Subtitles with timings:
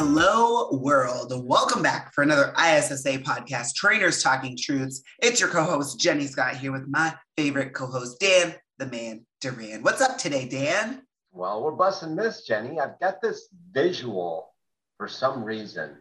[0.00, 1.32] Hello, world.
[1.44, 5.02] Welcome back for another ISSA podcast, Trainers Talking Truths.
[5.20, 9.26] It's your co host, Jenny Scott, here with my favorite co host, Dan the Man
[9.40, 9.82] Duran.
[9.82, 11.02] What's up today, Dan?
[11.32, 12.78] Well, we're busting this, Jenny.
[12.78, 14.54] I've got this visual
[14.98, 15.96] for some reason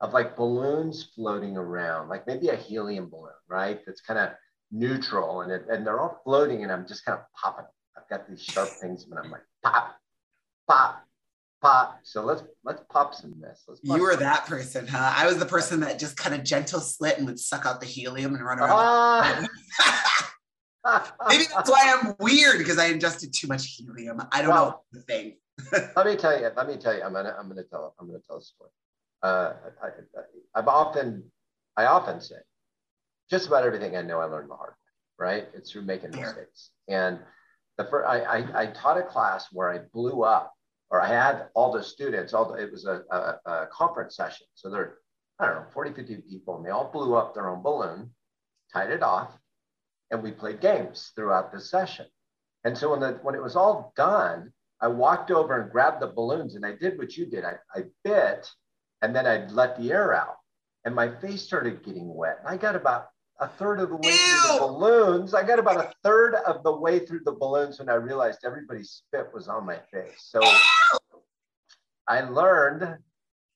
[0.00, 3.78] of like balloons floating around, like maybe a helium balloon, right?
[3.84, 4.30] That's kind of
[4.72, 7.66] neutral and, it, and they're all floating and I'm just kind of popping.
[7.94, 9.96] I've got these sharp things and I'm like, pop,
[10.66, 11.04] pop,
[11.64, 12.00] pop.
[12.02, 13.64] So let's let's pop some this.
[13.66, 15.12] Let's you were that person, huh?
[15.16, 17.86] I was the person that just kind of gentle slit and would suck out the
[17.86, 19.48] helium and run around.
[20.84, 24.22] Uh, Maybe that's why I'm weird because I ingested too much helium.
[24.30, 25.36] I don't well, know the thing.
[25.96, 26.50] let me tell you.
[26.54, 27.02] Let me tell you.
[27.02, 27.34] I'm gonna.
[27.38, 27.94] I'm gonna tell.
[27.98, 28.70] I'm gonna tell a story.
[29.22, 29.90] Uh, I, I,
[30.54, 31.24] I've often.
[31.76, 32.36] I often say,
[33.30, 35.26] just about everything I know, I learned the hard way.
[35.26, 35.48] Right?
[35.54, 36.70] It's through making mistakes.
[36.88, 37.18] And
[37.78, 40.52] the first, I, I, I taught a class where I blew up
[40.90, 44.46] or I had all the students, all the, it was a, a, a conference session.
[44.54, 44.98] So there,
[45.38, 48.10] I don't know, 40, 50 people, and they all blew up their own balloon,
[48.72, 49.30] tied it off,
[50.10, 52.06] and we played games throughout the session.
[52.64, 56.08] And so when, the, when it was all done, I walked over and grabbed the
[56.08, 57.44] balloons and I did what you did.
[57.44, 58.48] I, I bit
[59.02, 60.36] and then I let the air out
[60.84, 62.38] and my face started getting wet.
[62.40, 63.06] And I got about
[63.40, 64.16] a third of the way Ew.
[64.16, 65.34] through the balloons.
[65.34, 68.90] I got about a third of the way through the balloons when I realized everybody's
[68.90, 70.18] spit was on my face.
[70.18, 71.20] So Ew.
[72.06, 72.98] I learned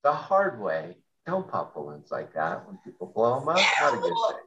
[0.02, 0.96] the hard way.
[1.26, 3.60] Don't pop balloons like that when people blow them up.
[3.80, 4.38] Not a good thing.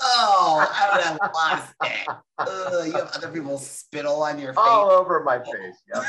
[0.00, 2.16] Oh, I would have lost it.
[2.38, 4.62] Ugh, you have other people spittle on your face.
[4.64, 5.76] All over my face.
[5.92, 6.04] Yep.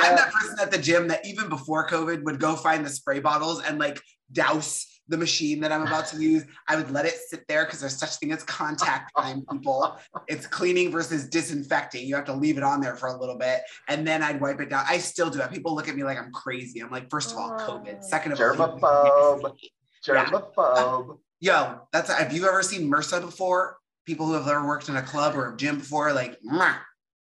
[0.00, 3.20] I'm that person at the gym that even before COVID would go find the spray
[3.20, 4.00] bottles and like
[4.32, 6.44] douse the machine that I'm about to use.
[6.68, 9.98] I would let it sit there because there's such thing as contact time, people.
[10.28, 12.06] It's cleaning versus disinfecting.
[12.06, 14.60] You have to leave it on there for a little bit, and then I'd wipe
[14.60, 14.84] it down.
[14.88, 15.52] I still do that.
[15.52, 16.80] People look at me like I'm crazy.
[16.80, 18.02] I'm like, first of all, COVID.
[18.02, 19.52] Second of all, germaphobe.
[20.06, 21.18] Germaphobe.
[21.40, 21.72] Yeah.
[21.72, 22.10] Yo, that's.
[22.10, 23.76] Have you ever seen MRSA before?
[24.06, 26.38] People who have ever worked in a club or a gym before, like,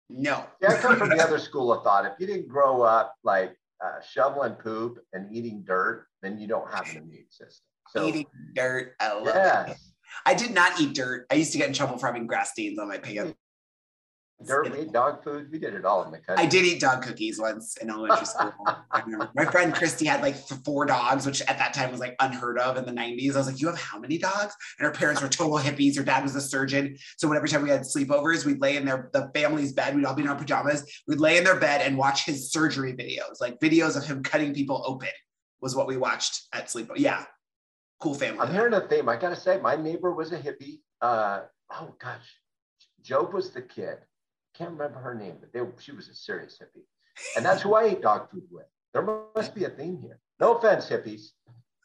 [0.09, 0.45] no.
[0.61, 2.06] Yeah, I come from the other school of thought.
[2.06, 6.71] If you didn't grow up like uh, shoveling poop and eating dirt, then you don't
[6.73, 7.66] have an immune system.
[7.91, 8.94] So, eating dirt.
[9.00, 9.72] I love yes.
[9.72, 9.77] it.
[10.25, 11.25] I did not eat dirt.
[11.31, 13.33] I used to get in trouble for having grass stains on my pants.
[14.45, 15.50] Dirt, we ate dog food.
[15.51, 16.45] We did it all in the country.
[16.45, 18.53] I did eat dog cookies once in elementary school.
[19.35, 22.77] My friend Christy had like four dogs, which at that time was like unheard of
[22.77, 23.33] in the 90s.
[23.33, 24.56] I was like, You have how many dogs?
[24.79, 25.97] And her parents were total hippies.
[25.97, 26.95] Her dad was a surgeon.
[27.17, 29.94] So every time we had sleepovers, we'd lay in their the family's bed.
[29.94, 30.85] We'd all be in our pajamas.
[31.06, 34.53] We'd lay in their bed and watch his surgery videos, like videos of him cutting
[34.53, 35.09] people open
[35.61, 36.89] was what we watched at sleep.
[36.95, 37.25] Yeah,
[37.99, 38.39] cool family.
[38.39, 39.09] I'm hearing a theme.
[39.09, 40.79] I gotta say, my neighbor was a hippie.
[41.01, 42.37] Uh, oh gosh,
[43.01, 43.97] Job was the kid.
[44.55, 46.83] Can't remember her name, but they, she was a serious hippie,
[47.35, 48.65] and that's who I ate dog food with.
[48.93, 50.19] There must be a theme here.
[50.39, 51.29] No offense, hippies.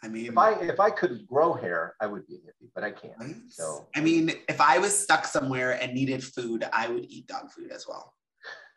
[0.02, 2.84] I mean, if I if I could grow hair, I would be a hippie, but
[2.84, 3.14] I can't.
[3.18, 3.36] Right?
[3.48, 7.50] So I mean, if I was stuck somewhere and needed food, I would eat dog
[7.50, 8.12] food as well.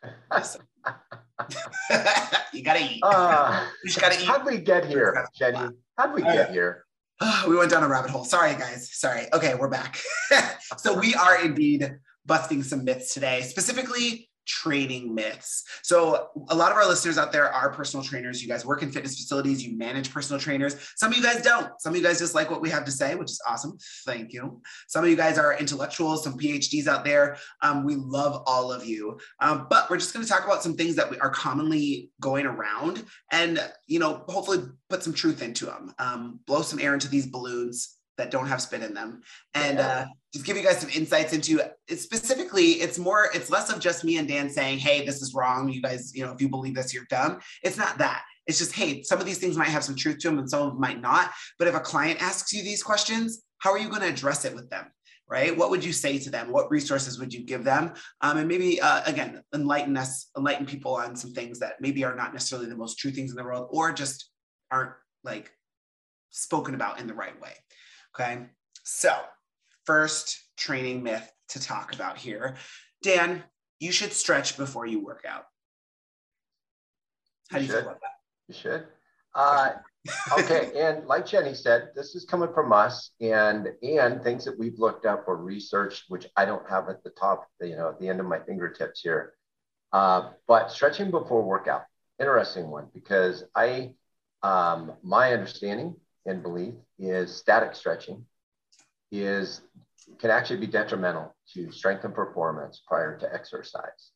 [2.52, 3.00] you gotta eat.
[3.02, 4.26] Uh, you just gotta eat.
[4.26, 5.68] How'd we get here, Jenny?
[5.96, 6.84] How'd we get here?
[7.48, 8.24] we went down a rabbit hole.
[8.24, 8.88] Sorry, guys.
[8.92, 9.26] Sorry.
[9.32, 9.98] Okay, we're back.
[10.78, 15.62] so we are indeed busting some myths today, specifically training myths.
[15.82, 18.42] So, a lot of our listeners out there are personal trainers.
[18.42, 20.74] You guys work in fitness facilities, you manage personal trainers.
[20.96, 21.70] Some of you guys don't.
[21.80, 23.78] Some of you guys just like what we have to say, which is awesome.
[24.06, 24.60] Thank you.
[24.88, 27.36] Some of you guys are intellectuals, some PhDs out there.
[27.62, 29.18] Um, we love all of you.
[29.40, 32.46] Um, but we're just going to talk about some things that we are commonly going
[32.46, 37.08] around and, you know, hopefully put some truth into them, um, blow some air into
[37.08, 39.22] these balloons that don't have spin in them.
[39.54, 41.98] And uh, just give you guys some insights into it.
[41.98, 45.70] Specifically it's more it's less of just me and dan saying hey this is wrong.
[45.70, 47.38] You guys you know if you believe this you're dumb.
[47.62, 48.22] It's not that.
[48.46, 50.62] It's just hey some of these things might have some truth to them and some
[50.62, 51.30] of them might not.
[51.58, 54.54] But if a client asks you these questions how are you going to address it
[54.54, 54.86] with them?
[55.28, 55.56] Right?
[55.56, 56.52] What would you say to them?
[56.52, 57.92] What resources would you give them?
[58.20, 62.16] Um, and maybe uh, again enlighten us enlighten people on some things that maybe are
[62.16, 64.30] not necessarily the most true things in the world or just
[64.70, 64.92] aren't
[65.24, 65.52] like
[66.30, 67.52] spoken about in the right way
[68.14, 68.46] Okay.
[68.84, 69.16] So,
[69.84, 72.56] first training myth to talk about here.
[73.02, 73.42] Dan,
[73.80, 75.44] you should stretch before you work out.
[77.50, 78.12] How do you, you feel about that?
[78.48, 78.86] You should.
[79.34, 79.70] Uh,
[80.38, 84.78] okay, and like Jenny said, this is coming from us, and and things that we've
[84.78, 88.08] looked up or researched, which I don't have at the top, you know, at the
[88.08, 89.34] end of my fingertips here.
[89.92, 91.84] Uh, but stretching before workout,
[92.18, 93.92] interesting one because I,
[94.42, 95.94] um, my understanding
[96.26, 98.24] and belief is static stretching
[99.10, 99.62] is
[100.18, 104.12] can actually be detrimental to strength and performance prior to exercise.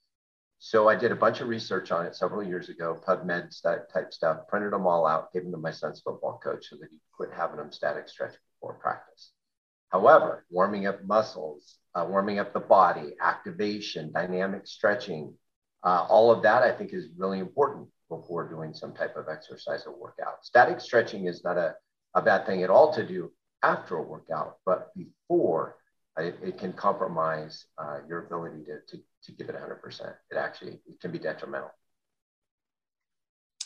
[0.58, 3.50] So I did a bunch of research on it several years ago, PubMed
[3.92, 6.88] type stuff, printed them all out, gave them to my son's football coach so that
[6.90, 9.32] he quit having them static stretch before practice.
[9.88, 15.34] However, warming up muscles, uh, warming up the body, activation, dynamic stretching,
[15.82, 19.84] uh, all of that I think is really important before doing some type of exercise
[19.84, 20.44] or workout.
[20.44, 21.74] Static stretching is not a,
[22.14, 23.30] a bad thing at all to do
[23.62, 25.76] after a workout, but before
[26.18, 30.14] it, it can compromise uh, your ability to, to, to give it 100%.
[30.30, 31.70] It actually it can be detrimental.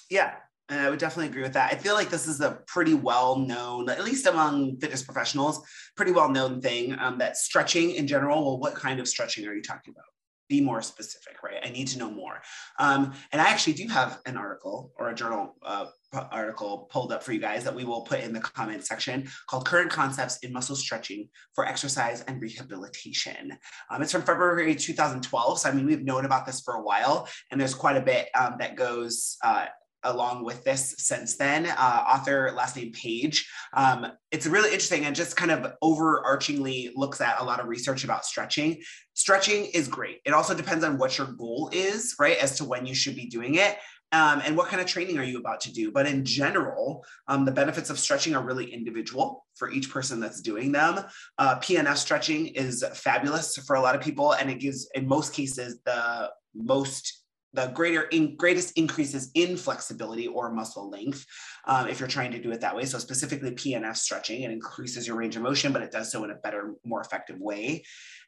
[0.08, 0.34] Yeah,
[0.69, 1.72] and I would definitely agree with that.
[1.72, 5.60] I feel like this is a pretty well known, at least among fitness professionals,
[5.96, 8.44] pretty well known thing um, that stretching in general.
[8.44, 10.04] Well, what kind of stretching are you talking about?
[10.48, 11.60] Be more specific, right?
[11.64, 12.40] I need to know more.
[12.78, 15.87] Um, and I actually do have an article or a journal uh,
[16.31, 19.66] article pulled up for you guys that we will put in the comment section called
[19.66, 23.56] Current Concepts in Muscle Stretching for Exercise and Rehabilitation.
[23.90, 25.58] Um, it's from February 2012.
[25.58, 28.28] So, I mean, we've known about this for a while, and there's quite a bit
[28.38, 29.66] um, that goes uh,
[30.06, 31.67] along with this since then.
[31.67, 33.49] Uh, author last name Page.
[33.75, 38.05] Um, it's really interesting and just kind of overarchingly looks at a lot of research
[38.05, 38.81] about stretching.
[39.14, 40.20] Stretching is great.
[40.25, 43.26] It also depends on what your goal is, right, as to when you should be
[43.26, 43.79] doing it.
[44.12, 45.91] Um, and what kind of training are you about to do?
[45.91, 50.41] But in general, um, the benefits of stretching are really individual for each person that's
[50.41, 51.05] doing them.
[51.38, 55.35] Uh, PNF stretching is fabulous for a lot of people, and it gives, in most
[55.35, 57.25] cases, the most
[57.56, 61.25] the greater in, greatest increases in flexibility or muscle length
[61.64, 62.85] um, if you're trying to do it that way.
[62.85, 66.31] So specifically PNF stretching, it increases your range of motion, but it does so in
[66.31, 67.85] a better, more effective way.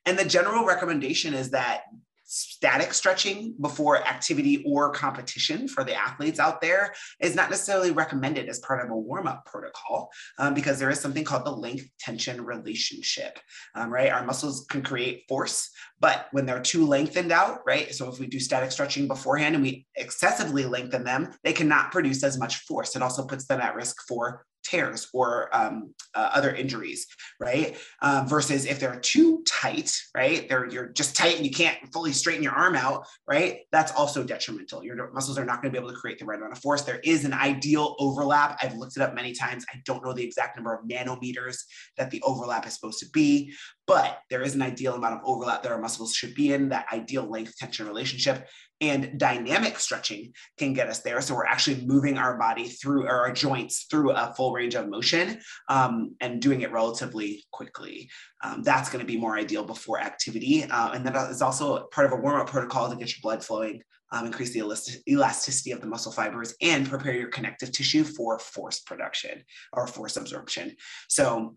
[0.06, 1.82] And the general recommendation is that
[2.30, 8.50] static stretching before activity or competition for the athletes out there is not necessarily recommended
[8.50, 12.44] as part of a warm-up protocol um, because there is something called the length tension
[12.44, 13.38] relationship
[13.74, 14.12] um, right?
[14.12, 15.70] Our muscles can create force
[16.00, 17.94] but when they're too lengthened out right?
[17.94, 22.22] So if we do static stretching beforehand and we excessively lengthen them they cannot produce
[22.22, 22.94] as much force.
[22.94, 27.06] It also puts them at risk for tears or um, uh, other injuries,
[27.40, 27.76] right?
[28.02, 30.48] Um, versus if they're too tight, right?
[30.48, 33.60] They're you're just tight and you can't fully straighten your arm out, right?
[33.72, 34.84] That's also detrimental.
[34.84, 36.82] Your muscles are not going to be able to create the right amount of force.
[36.82, 38.58] There is an ideal overlap.
[38.62, 39.64] I've looked it up many times.
[39.72, 41.58] I don't know the exact number of nanometers
[41.96, 43.52] that the overlap is supposed to be,
[43.86, 46.68] but there is an ideal amount of overlap that our muscles should be in.
[46.68, 48.46] That ideal length tension relationship
[48.80, 51.20] and dynamic stretching can get us there.
[51.20, 54.88] So we're actually moving our body through or our joints through a full range of
[54.88, 58.08] motion um, and doing it relatively quickly.
[58.42, 60.64] Um, that's going to be more ideal before activity.
[60.64, 63.44] Uh, and that is also part of a warm up protocol to get your blood
[63.44, 63.82] flowing,
[64.12, 64.60] um, increase the
[65.08, 69.42] elasticity of the muscle fibers, and prepare your connective tissue for force production
[69.72, 70.76] or force absorption.
[71.08, 71.56] So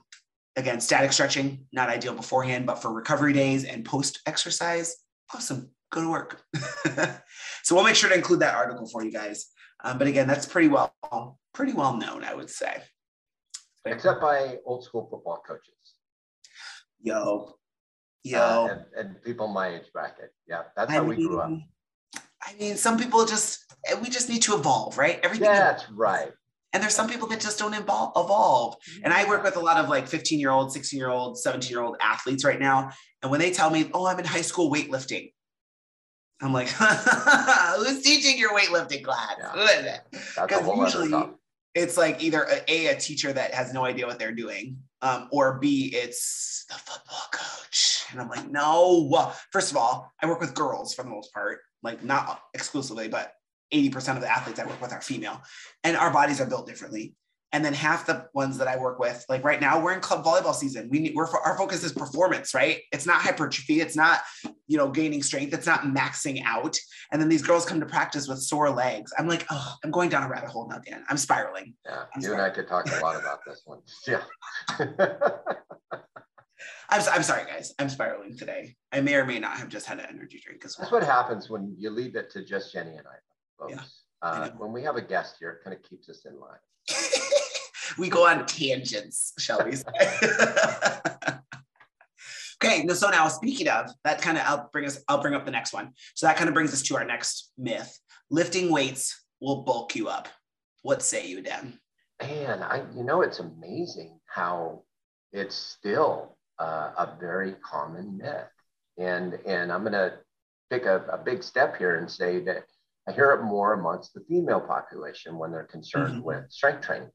[0.56, 4.96] again, static stretching, not ideal beforehand, but for recovery days and post exercise,
[5.34, 6.42] awesome go to work.
[7.64, 9.48] so we'll make sure to include that article for you guys.
[9.84, 10.94] Um, but again, that's pretty well
[11.54, 12.82] pretty well known, I would say.
[13.86, 15.74] Except by old school football coaches.
[17.02, 17.56] Yo,
[18.24, 20.32] yo, uh, and, and, people my age bracket.
[20.48, 21.52] Yeah, that's I how mean, we grew up.
[22.44, 23.66] I mean, some people just
[24.02, 25.20] we just need to evolve, right?
[25.24, 25.48] Everything.
[25.48, 26.32] That's right.
[26.74, 28.14] And there's some people that just don't evolve.
[28.16, 28.76] evolve.
[29.04, 31.70] And I work with a lot of like 15 year old, 16 year old, 17
[31.70, 32.92] year old athletes right now.
[33.22, 35.34] And when they tell me, oh, I'm in high school weightlifting,
[36.42, 36.70] I'm like,
[37.78, 39.36] who's teaching your weightlifting class?
[39.56, 40.00] Yeah.
[40.12, 41.30] Because usually
[41.76, 45.30] it's like either a, a, a, teacher that has no idea what they're doing, um,
[45.32, 48.06] or B, it's the football coach.
[48.12, 49.32] And I'm like, no.
[49.52, 53.34] First of all, I work with girls for the most part, like not exclusively, but
[53.74, 55.42] 80% of the athletes I work with are female,
[55.84, 57.16] and our bodies are built differently
[57.54, 60.24] and then half the ones that I work with, like right now, we're in club
[60.24, 60.90] volleyball season.
[60.90, 62.82] We need, we're our focus is performance, right?
[62.92, 63.82] It's not hypertrophy.
[63.82, 64.22] It's not
[64.68, 65.54] you know gaining strength.
[65.54, 66.78] It's not maxing out.
[67.12, 69.12] And then these girls come to practice with sore legs.
[69.18, 71.04] I'm like, oh, I'm going down a rabbit hole now, Dan.
[71.10, 71.74] I'm spiraling.
[71.86, 72.46] Yeah, I'm you spiraling.
[72.46, 73.80] and I could talk a lot about this one.
[74.08, 74.22] Yeah.
[76.90, 77.74] I'm, I'm sorry, guys.
[77.80, 78.76] I'm spiraling today.
[78.92, 80.84] I may or may not have just had an energy drink as well.
[80.84, 83.16] That's what happens when you leave it to just Jenny and I,
[83.58, 83.74] folks.
[83.74, 86.38] Yeah, uh, I when we have a guest here, it kind of keeps us in
[86.38, 86.60] line.
[87.98, 89.84] we go on tangents, shall we say?
[92.64, 95.04] okay, so now speaking of that, kind of I'll bring us.
[95.08, 95.92] I'll bring up the next one.
[96.16, 97.98] So that kind of brings us to our next myth:
[98.30, 100.28] lifting weights will bulk you up.
[100.84, 101.80] What say you, Dan?
[102.22, 104.84] Man, I you know it's amazing how
[105.32, 108.50] it's still uh, a very common myth,
[108.98, 110.18] and and I'm gonna
[110.72, 112.64] take a, a big step here and say that
[113.08, 116.24] I hear it more amongst the female population when they're concerned mm-hmm.
[116.24, 117.10] with strength training.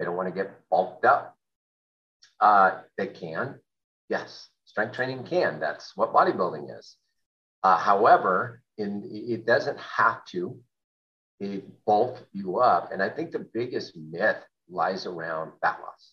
[0.00, 1.36] They don't want to get bulked up.
[2.40, 3.60] Uh, they can,
[4.08, 5.60] yes, strength training can.
[5.60, 6.96] That's what bodybuilding is.
[7.62, 10.58] Uh, however, in, it doesn't have to
[11.38, 12.92] it bulk you up.
[12.92, 14.36] And I think the biggest myth
[14.70, 16.12] lies around fat loss.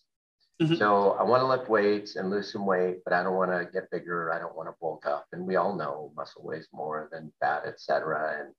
[0.60, 0.74] Mm-hmm.
[0.74, 3.68] So I want to lift weights and lose some weight, but I don't want to
[3.72, 4.32] get bigger.
[4.32, 5.26] I don't want to bulk up.
[5.32, 8.40] And we all know muscle weighs more than fat, et cetera.
[8.40, 8.54] And,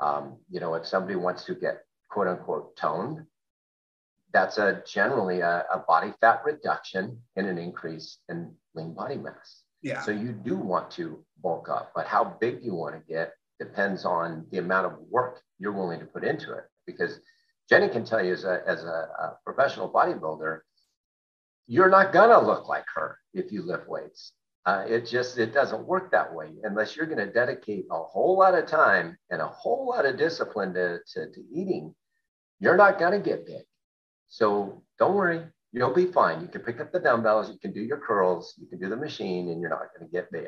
[0.00, 3.26] um, you know, if somebody wants to get quote unquote toned,
[4.32, 9.62] that's a generally a, a body fat reduction and an increase in lean body mass.
[9.82, 10.02] Yeah.
[10.02, 14.04] So you do want to bulk up, but how big you want to get depends
[14.04, 16.64] on the amount of work you're willing to put into it.
[16.86, 17.20] Because
[17.68, 20.60] Jenny can tell you as a, as a, a professional bodybuilder,
[21.66, 24.32] you're not gonna look like her if you lift weights.
[24.64, 28.38] Uh, it just it doesn't work that way unless you're going to dedicate a whole
[28.38, 31.92] lot of time and a whole lot of discipline to, to, to eating.
[32.60, 33.62] You're not going to get big.
[34.32, 36.40] So don't worry, you'll be fine.
[36.40, 38.96] You can pick up the dumbbells, you can do your curls, you can do the
[38.96, 40.46] machine, and you're not going to get big.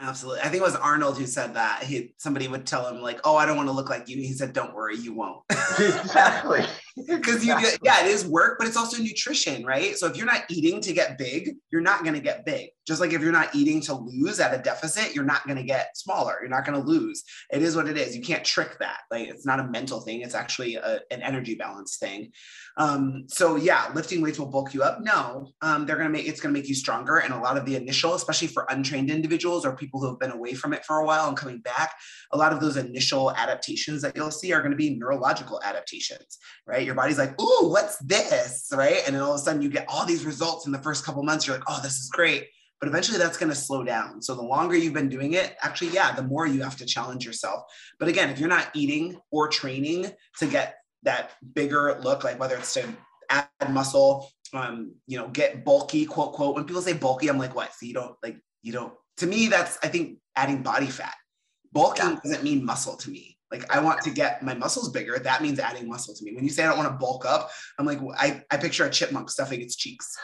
[0.00, 0.42] Absolutely.
[0.42, 1.82] I think it was Arnold who said that.
[1.82, 4.32] He somebody would tell him like, "Oh, I don't want to look like you." He
[4.32, 6.64] said, "Don't worry, you won't." exactly.
[7.06, 9.96] Because you get, yeah, it is work, but it's also nutrition, right?
[9.96, 12.70] So if you're not eating to get big, you're not going to get big.
[12.88, 15.62] Just like if you're not eating to lose at a deficit, you're not going to
[15.62, 16.38] get smaller.
[16.40, 17.22] You're not going to lose.
[17.52, 18.16] It is what it is.
[18.16, 19.02] You can't trick that.
[19.10, 20.22] Like it's not a mental thing.
[20.22, 22.32] It's actually a, an energy balance thing.
[22.78, 25.00] Um, so yeah, lifting weights will bulk you up.
[25.00, 27.18] No, um, they're going to make it's going to make you stronger.
[27.18, 30.30] And a lot of the initial, especially for untrained individuals or people who have been
[30.30, 31.94] away from it for a while and coming back,
[32.32, 36.38] a lot of those initial adaptations that you'll see are going to be neurological adaptations,
[36.66, 36.84] right?
[36.84, 38.68] Your body's like, ooh, what's this?
[38.72, 39.02] Right.
[39.06, 41.22] And then all of a sudden you get all these results in the first couple
[41.22, 41.46] months.
[41.46, 42.46] You're like, oh, this is great.
[42.80, 44.22] But eventually that's going to slow down.
[44.22, 47.26] So the longer you've been doing it, actually, yeah, the more you have to challenge
[47.26, 47.62] yourself.
[47.98, 52.56] But again, if you're not eating or training to get that bigger look, like whether
[52.56, 52.88] it's to
[53.30, 56.54] add muscle, um, you know, get bulky, quote, quote.
[56.54, 57.72] When people say bulky, I'm like, what?
[57.74, 61.14] So you don't like, you don't, to me, that's, I think, adding body fat.
[61.72, 62.20] Bulking yeah.
[62.24, 63.36] doesn't mean muscle to me.
[63.50, 65.18] Like I want to get my muscles bigger.
[65.18, 66.34] That means adding muscle to me.
[66.34, 68.90] When you say I don't want to bulk up, I'm like, I, I picture a
[68.90, 70.14] chipmunk stuffing its cheeks.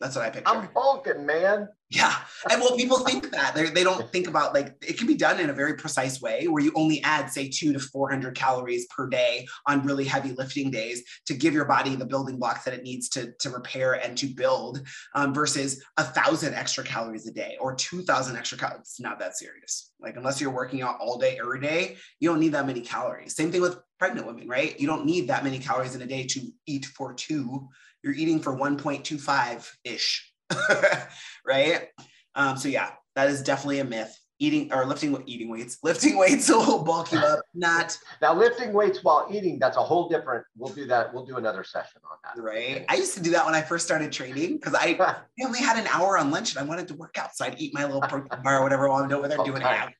[0.00, 0.48] That's what I picture.
[0.48, 1.68] I'm bulking, man.
[1.90, 2.14] Yeah.
[2.48, 5.40] And well, people think that they they don't think about like it can be done
[5.40, 9.08] in a very precise way where you only add, say, two to 400 calories per
[9.08, 12.84] day on really heavy lifting days to give your body the building blocks that it
[12.84, 17.56] needs to, to repair and to build um, versus a thousand extra calories a day
[17.60, 18.82] or 2,000 extra calories.
[18.82, 19.90] It's not that serious.
[20.00, 23.34] Like, unless you're working out all day, every day, you don't need that many calories.
[23.34, 24.78] Same thing with pregnant women, right?
[24.78, 27.68] You don't need that many calories in a day to eat for two
[28.02, 30.29] you're eating for 1.25 ish,
[31.46, 31.88] right?
[32.34, 34.16] Um, so yeah, that is definitely a myth.
[34.42, 37.40] Eating or lifting eating weights, lifting weights will bulk you up.
[37.54, 39.58] Not now lifting weights while eating.
[39.58, 40.46] That's a whole different.
[40.56, 41.12] We'll do that.
[41.12, 42.42] We'll do another session on that.
[42.42, 42.86] Right.
[42.88, 44.96] I used to do that when I first started training because I
[45.44, 47.74] only had an hour on lunch and I wanted to work out, so I'd eat
[47.74, 49.92] my little protein bar or whatever while I'm doing, they're oh, doing time.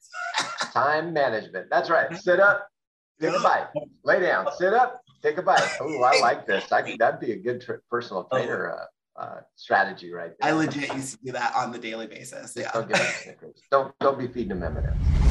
[0.73, 1.67] time management.
[1.69, 2.17] That's right.
[2.17, 2.67] Sit up,
[3.21, 3.67] take a bite,
[4.05, 5.69] lay down, sit up, Take a bite.
[5.81, 6.73] Oh, I like this.
[6.73, 8.37] I, that'd be a good personal oh.
[8.37, 8.85] trainer uh,
[9.21, 10.51] uh, strategy right there.
[10.51, 12.57] I legit used to do that on the daily basis.
[12.57, 12.71] Yeah.
[12.73, 12.91] Don't,
[13.71, 15.29] don't, don't be feeding them M&M's.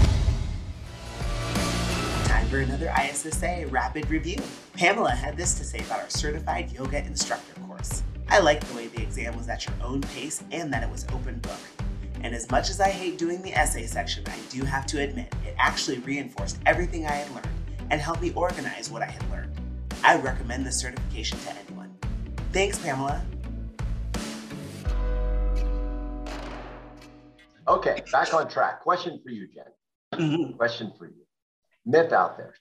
[2.27, 4.37] Time for another ISSA rapid review.
[4.73, 8.03] Pamela had this to say about our certified yoga instructor course.
[8.29, 11.07] I liked the way the exam was at your own pace and that it was
[11.11, 11.59] open book.
[12.21, 15.33] And as much as I hate doing the essay section, I do have to admit
[15.47, 17.47] it actually reinforced everything I had learned
[17.89, 19.55] and helped me organize what I had learned.
[20.03, 21.97] I recommend this certification to anyone.
[22.51, 23.23] Thanks, Pamela.
[27.69, 28.81] Okay, back on track.
[28.81, 30.19] Question for you, Jen.
[30.19, 30.57] Mm-hmm.
[30.57, 31.25] Question for you.
[31.85, 32.55] Myth out there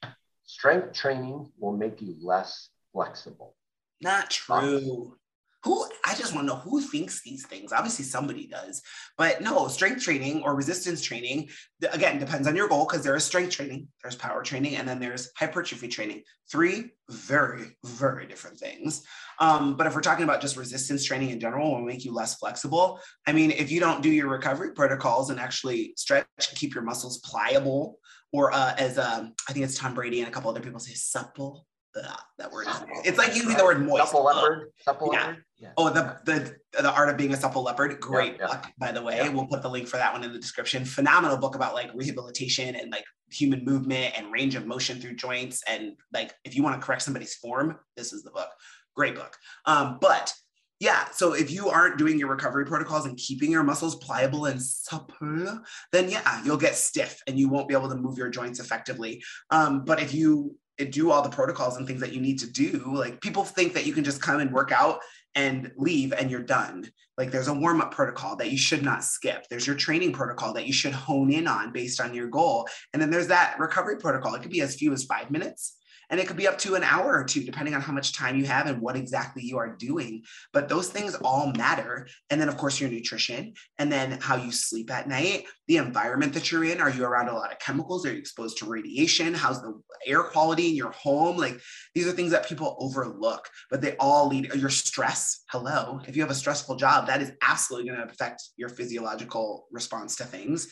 [0.44, 3.54] strength training will make you less flexible.
[4.00, 5.16] Not true
[5.64, 7.72] who I just want to know who thinks these things.
[7.72, 8.80] Obviously, somebody does,
[9.16, 11.48] but no, strength training or resistance training,
[11.92, 15.00] again, depends on your goal because there is strength training, there's power training, and then
[15.00, 16.22] there's hypertrophy training.
[16.50, 19.02] Three very, very different things.
[19.40, 22.36] Um, but if we're talking about just resistance training in general, will make you less
[22.36, 23.00] flexible.
[23.26, 27.18] I mean, if you don't do your recovery protocols and actually stretch keep your muscles
[27.18, 27.98] pliable,
[28.32, 30.94] or uh, as um, I think it's Tom Brady and a couple other people say
[30.94, 32.82] supple, ugh, that word is.
[33.04, 34.06] It's like using the word moist.
[34.06, 34.72] Supple leopard.
[34.80, 35.20] Supple Yeah.
[35.20, 35.44] leopard.
[35.58, 35.72] Yeah.
[35.76, 38.00] Oh, the the the art of being a supple leopard.
[38.00, 38.46] Great yeah.
[38.46, 39.16] book, by the way.
[39.16, 39.28] Yeah.
[39.30, 40.84] We'll put the link for that one in the description.
[40.84, 45.62] Phenomenal book about like rehabilitation and like human movement and range of motion through joints.
[45.68, 48.48] And like if you want to correct somebody's form, this is the book.
[48.94, 49.36] Great book.
[49.64, 50.32] Um, but
[50.80, 54.62] yeah, so if you aren't doing your recovery protocols and keeping your muscles pliable and
[54.62, 58.60] supple, then yeah, you'll get stiff and you won't be able to move your joints
[58.60, 59.22] effectively.
[59.50, 62.82] Um, but if you do all the protocols and things that you need to do,
[62.94, 65.00] like people think that you can just come and work out
[65.34, 66.90] and leave and you're done.
[67.16, 69.46] Like there's a warm up protocol that you should not skip.
[69.48, 72.68] There's your training protocol that you should hone in on based on your goal.
[72.92, 74.34] And then there's that recovery protocol.
[74.34, 75.77] It could be as few as five minutes
[76.10, 78.36] and it could be up to an hour or two, depending on how much time
[78.36, 80.22] you have and what exactly you are doing.
[80.52, 82.08] But those things all matter.
[82.30, 86.32] And then, of course, your nutrition, and then how you sleep at night, the environment
[86.34, 86.80] that you're in.
[86.80, 88.06] Are you around a lot of chemicals?
[88.06, 89.34] Are you exposed to radiation?
[89.34, 91.36] How's the air quality in your home?
[91.36, 91.60] Like
[91.94, 95.44] these are things that people overlook, but they all lead your stress.
[95.50, 96.00] Hello.
[96.06, 100.16] If you have a stressful job, that is absolutely going to affect your physiological response
[100.16, 100.68] to things.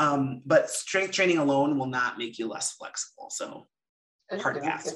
[0.00, 3.28] Um, but strength training alone will not make you less flexible.
[3.30, 3.66] So
[4.38, 4.94] hard and, pass.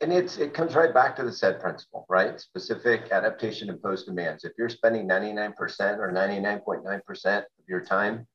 [0.00, 2.40] and it's it comes right back to the SAID principle, right?
[2.40, 4.44] Specific adaptation imposed demands.
[4.44, 5.54] If you're spending 99%
[5.98, 8.26] or 99.9% of your time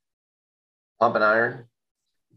[1.00, 1.65] pumping iron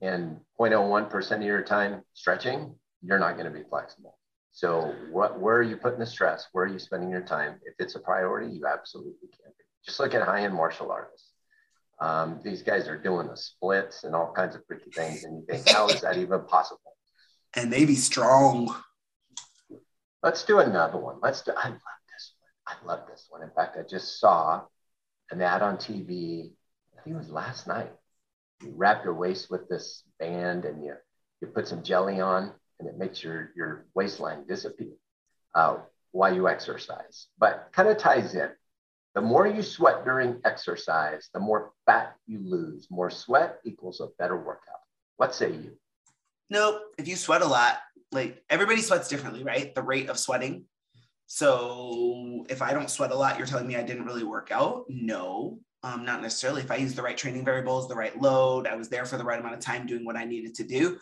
[0.03, 4.17] and 0.01% of your time stretching, you're not going to be flexible.
[4.53, 6.47] So what where are you putting the stress?
[6.53, 7.57] Where are you spending your time?
[7.65, 9.65] If it's a priority, you absolutely can be.
[9.85, 11.31] Just look at high-end martial artists.
[12.01, 15.47] Um, these guys are doing the splits and all kinds of freaky things, and you
[15.49, 16.84] think, how is that even possible?
[17.57, 18.75] And they be strong.
[20.23, 21.17] Let's do another one.
[21.23, 21.81] Let's do, I love
[22.13, 22.51] this one.
[22.67, 23.43] I love this one.
[23.43, 24.63] In fact, I just saw
[25.31, 26.53] an ad on TV.
[26.99, 27.91] I think it was last night.
[28.63, 30.95] You wrap your waist with this band and you,
[31.41, 34.93] you put some jelly on and it makes your, your waistline disappear
[35.55, 35.77] uh,
[36.13, 37.27] while you exercise.
[37.39, 38.51] But kind of ties in.
[39.15, 42.89] The more you sweat during exercise, the more fat you lose.
[42.91, 44.81] More sweat equals a better workout.
[45.19, 45.77] What say you?
[46.51, 46.81] Nope.
[46.99, 47.79] If you sweat a lot,
[48.13, 49.75] like everybody sweats differently, right?
[49.75, 50.65] The rate of sweating.
[51.27, 54.85] So if I don't sweat a lot, you're telling me I didn't really work out?
[54.89, 56.63] No, um, not necessarily.
[56.63, 59.25] If I use the right training variables, the right load, I was there for the
[59.25, 60.99] right amount of time doing what I needed to do,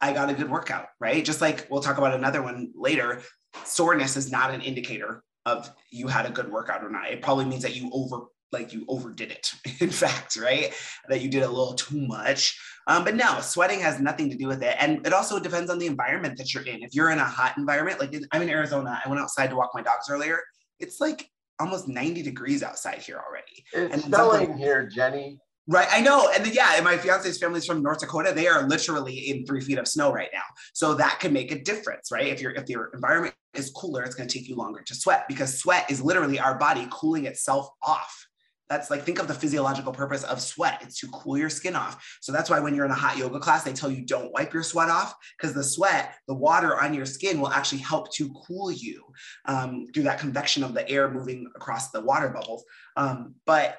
[0.00, 1.24] I got a good workout, right?
[1.24, 3.22] Just like we'll talk about another one later.
[3.64, 7.10] Soreness is not an indicator of you had a good workout or not.
[7.10, 10.72] It probably means that you over like you overdid it in fact right
[11.08, 14.46] that you did a little too much um, but no sweating has nothing to do
[14.46, 17.18] with it and it also depends on the environment that you're in if you're in
[17.18, 20.40] a hot environment like i'm in arizona i went outside to walk my dogs earlier
[20.80, 21.28] it's like
[21.60, 25.38] almost 90 degrees outside here already It's And snowing here, Jenny.
[25.66, 28.32] Right, I know, and then, yeah, and my fiance's family's from North Dakota.
[28.34, 30.42] They are literally in three feet of snow right now,
[30.74, 32.26] so that can make a difference, right?
[32.26, 35.24] If your if your environment is cooler, it's going to take you longer to sweat
[35.26, 38.26] because sweat is literally our body cooling itself off.
[38.68, 40.80] That's like think of the physiological purpose of sweat.
[40.82, 42.02] It's to cool your skin off.
[42.20, 44.54] So that's why when you're in a hot yoga class, they tell you don't wipe
[44.54, 48.32] your sweat off because the sweat, the water on your skin will actually help to
[48.46, 49.04] cool you
[49.44, 52.64] um, through that convection of the air moving across the water bubbles.
[52.96, 53.78] Um, but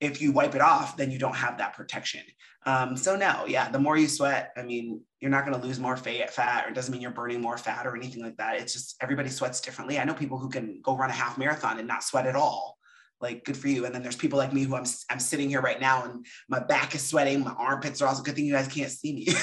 [0.00, 2.22] if you wipe it off, then you don't have that protection.
[2.66, 5.78] Um, so no, yeah, the more you sweat, I mean, you're not going to lose
[5.78, 8.60] more fat, fat, or it doesn't mean you're burning more fat or anything like that.
[8.60, 9.98] It's just everybody sweats differently.
[9.98, 12.75] I know people who can go run a half marathon and not sweat at all.
[13.20, 13.86] Like good for you.
[13.86, 16.58] And then there's people like me who I'm I'm sitting here right now and my
[16.58, 19.28] back is sweating, my armpits are also good thing you guys can't see me.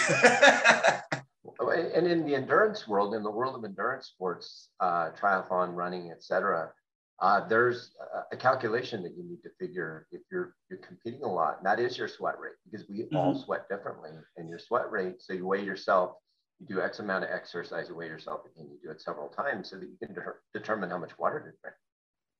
[1.73, 6.71] And in the endurance world, in the world of endurance sports, uh, triathlon, running, etc.,
[7.19, 7.91] uh, there's
[8.31, 11.79] a, calculation that you need to figure if you're you're competing a lot, and that
[11.79, 14.09] is your sweat rate because we all sweat differently.
[14.35, 16.15] And your sweat rate, so you weigh yourself,
[16.59, 19.69] you do X amount of exercise, you weigh yourself, and you do it several times
[19.69, 21.77] so that you can de- determine how much water to drink.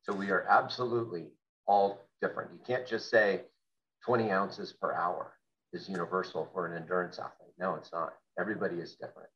[0.03, 1.27] So we are absolutely
[1.65, 2.51] all different.
[2.53, 3.41] You can't just say
[4.05, 5.33] 20 ounces per hour
[5.71, 7.53] is universal for an endurance athlete.
[7.57, 8.13] No, it's not.
[8.39, 9.29] Everybody is different.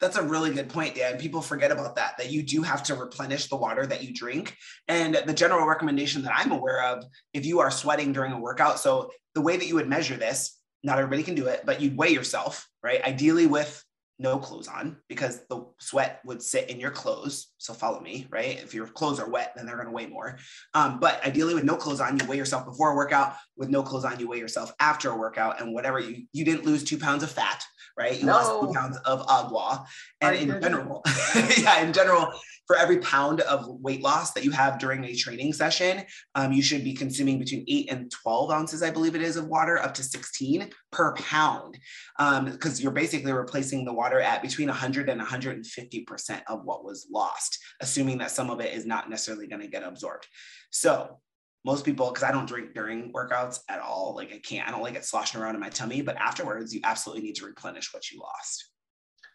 [0.00, 1.18] That's a really good point, Dan.
[1.18, 4.54] People forget about that, that you do have to replenish the water that you drink.
[4.88, 8.78] And the general recommendation that I'm aware of, if you are sweating during a workout,
[8.78, 11.96] so the way that you would measure this, not everybody can do it, but you'd
[11.96, 13.02] weigh yourself, right?
[13.04, 13.82] Ideally with
[14.18, 17.52] no clothes on because the sweat would sit in your clothes.
[17.58, 18.58] So follow me, right?
[18.62, 20.38] If your clothes are wet, then they're going to weigh more.
[20.74, 23.34] Um, but ideally, with no clothes on, you weigh yourself before a workout.
[23.56, 25.60] With no clothes on, you weigh yourself after a workout.
[25.60, 27.62] And whatever you you didn't lose two pounds of fat,
[27.98, 28.18] right?
[28.18, 28.72] You lost two No.
[28.72, 29.84] pounds of agua.
[30.20, 30.62] And I in didn't.
[30.62, 31.02] general,
[31.58, 32.32] yeah, in general,
[32.66, 36.62] for every pound of weight loss that you have during a training session, um, you
[36.62, 39.94] should be consuming between eight and 12 ounces, I believe it is, of water, up
[39.94, 41.78] to 16 per pound,
[42.18, 47.06] because um, you're basically replacing the water at between 100 and 150% of what was
[47.12, 50.26] lost, assuming that some of it is not necessarily going to get absorbed.
[50.70, 51.20] So
[51.64, 54.82] most people, because I don't drink during workouts at all, like I can't, I don't
[54.82, 58.10] like it sloshing around in my tummy, but afterwards, you absolutely need to replenish what
[58.10, 58.70] you lost.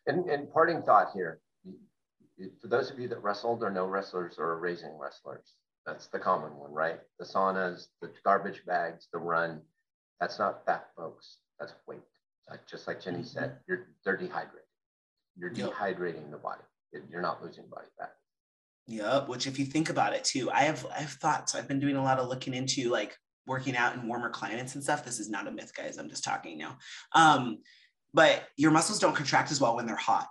[0.08, 1.42] And, and parting thought here
[2.60, 5.54] for those of you that wrestled or know wrestlers or are raising wrestlers,
[5.86, 7.00] that's the common one, right?
[7.20, 9.62] The saunas, the garbage bags, the run.
[10.20, 11.38] That's not fat, folks.
[11.62, 12.02] That's weight.
[12.50, 13.28] Like, just like Jenny mm-hmm.
[13.28, 14.68] said, you're they're dehydrated.
[15.38, 15.72] You're yep.
[15.72, 16.64] dehydrating the body.
[17.10, 18.12] You're not losing body fat.
[18.88, 19.30] Yep.
[19.30, 21.60] Which, if you think about it too, I have I've thought so.
[21.60, 24.84] I've been doing a lot of looking into like working out in warmer climates and
[24.84, 25.06] stuff.
[25.06, 25.98] This is not a myth, guys.
[25.98, 26.78] I'm just talking now.
[27.14, 27.60] Um,
[28.14, 30.28] but your muscles don't contract as well when they're hot.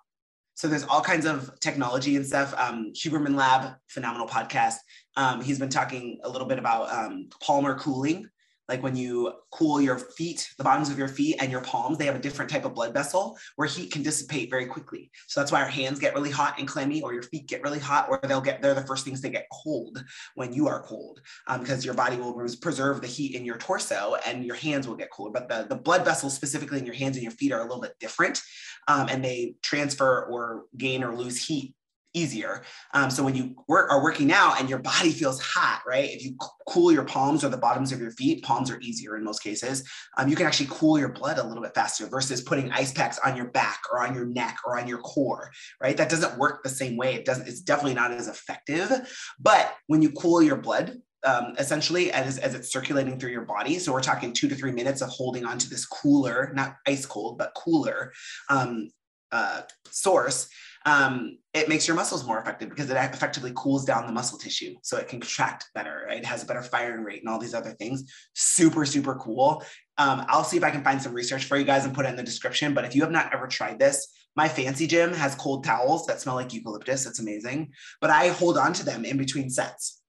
[0.54, 2.52] So there's all kinds of technology and stuff.
[2.58, 4.74] Um, Huberman Lab, phenomenal podcast.
[5.16, 8.28] Um, he's been talking a little bit about um, palmar cooling,
[8.70, 12.06] like when you cool your feet, the bottoms of your feet and your palms, they
[12.06, 15.10] have a different type of blood vessel where heat can dissipate very quickly.
[15.26, 17.80] So that's why our hands get really hot and clammy, or your feet get really
[17.80, 20.02] hot, or they'll get, they're the first things to get cold
[20.36, 24.14] when you are cold, um, because your body will preserve the heat in your torso
[24.24, 25.32] and your hands will get cooler.
[25.32, 27.82] But the, the blood vessels, specifically in your hands and your feet, are a little
[27.82, 28.40] bit different
[28.86, 31.74] um, and they transfer or gain or lose heat
[32.14, 32.62] easier.
[32.94, 36.10] Um, so when you work are working out and your body feels hot, right?
[36.10, 36.34] If you
[36.66, 39.88] cool your palms or the bottoms of your feet, palms are easier in most cases.
[40.16, 43.18] Um, you can actually cool your blood a little bit faster versus putting ice packs
[43.24, 45.96] on your back or on your neck or on your core, right?
[45.96, 47.14] That doesn't work the same way.
[47.14, 47.46] It doesn't.
[47.46, 48.90] It's definitely not as effective.
[49.38, 53.78] But when you cool your blood, um, essentially as, as it's circulating through your body.
[53.78, 57.36] So we're talking two to three minutes of holding onto this cooler, not ice cold,
[57.36, 58.12] but cooler
[58.48, 58.90] um,
[59.30, 60.48] uh, source
[60.86, 64.74] um, it makes your muscles more effective because it effectively cools down the muscle tissue.
[64.82, 66.18] So it can contract better right?
[66.18, 68.10] it has a better firing rate and all these other things.
[68.34, 69.62] Super super cool.
[69.98, 72.10] Um, i'll see if i can find some research for you guys and put it
[72.10, 72.74] in the description.
[72.74, 76.20] But if you have not ever tried this my fancy gym has cold towels that
[76.20, 77.06] smell like eucalyptus.
[77.06, 77.72] It's amazing.
[78.00, 79.99] But i hold on to them in between sets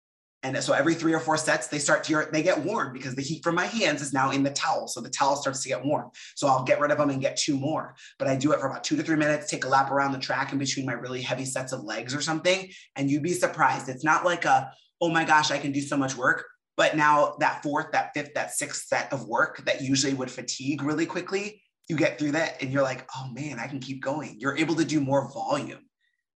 [0.44, 3.22] and so every three or four sets, they start to, they get warm because the
[3.22, 4.88] heat from my hands is now in the towel.
[4.88, 6.10] So the towel starts to get warm.
[6.36, 7.96] So I'll get rid of them and get two more.
[8.18, 10.20] But I do it for about two to three minutes, take a lap around the
[10.20, 12.72] track in between my really heavy sets of legs or something.
[12.96, 13.88] And you'd be surprised.
[13.88, 16.46] It's not like a, oh my gosh, I can do so much work.
[16.76, 20.82] But now that fourth, that fifth, that sixth set of work that usually would fatigue
[20.82, 24.38] really quickly, you get through that and you're like, oh man, I can keep going.
[24.40, 25.86] You're able to do more volume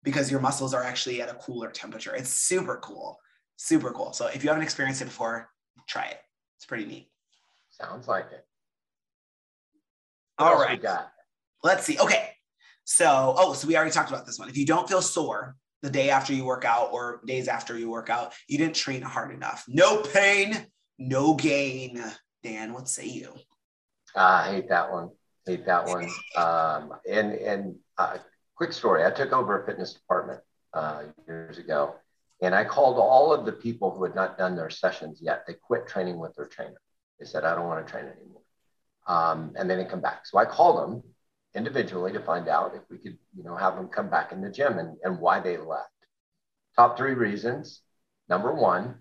[0.03, 2.13] because your muscles are actually at a cooler temperature.
[2.13, 3.17] It's super cool
[3.57, 4.13] super cool.
[4.13, 5.49] So if you haven't experienced it before,
[5.87, 6.19] try it.
[6.57, 7.09] It's pretty neat.
[7.69, 8.45] Sounds like it.
[10.37, 10.81] What All right.
[11.63, 11.97] Let's see.
[11.99, 12.31] Okay.
[12.83, 14.49] So, oh, so we already talked about this one.
[14.49, 17.89] If you don't feel sore the day after you work out or days after you
[17.89, 19.65] work out, you didn't train hard enough.
[19.67, 20.67] No pain,
[20.99, 22.03] no gain.
[22.43, 23.33] Dan, what say you?
[24.15, 25.09] Uh, I hate that one.
[25.45, 26.09] Hate that one.
[26.37, 28.17] Um, and and uh,
[28.55, 29.05] quick story.
[29.05, 30.41] I took over a fitness department
[30.73, 31.95] uh, years ago,
[32.41, 35.45] and I called all of the people who had not done their sessions yet.
[35.48, 36.80] They quit training with their trainer.
[37.19, 38.41] They said, I don't want to train anymore.
[39.08, 40.26] Um, and then they didn't come back.
[40.26, 41.04] So I called them
[41.54, 44.50] individually to find out if we could, you know, have them come back in the
[44.50, 45.89] gym and, and why they left.
[46.76, 47.82] Top three reasons.
[48.28, 48.95] Number one,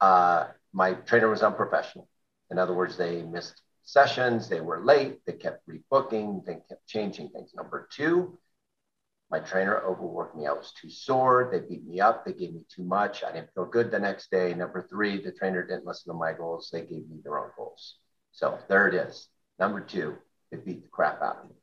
[0.00, 2.08] uh, my trainer was unprofessional.
[2.50, 7.30] In other words, they missed sessions, they were late, they kept rebooking, they kept changing
[7.30, 7.52] things.
[7.54, 8.38] Number two,
[9.32, 10.46] my trainer overworked me.
[10.46, 11.48] I was too sore.
[11.50, 12.26] They beat me up.
[12.26, 13.24] They gave me too much.
[13.24, 14.52] I didn't feel good the next day.
[14.52, 16.68] Number three, the trainer didn't listen to my goals.
[16.70, 17.96] They gave me their own goals.
[18.32, 19.28] So there it is.
[19.58, 20.16] Number two,
[20.50, 21.56] they beat the crap out of me.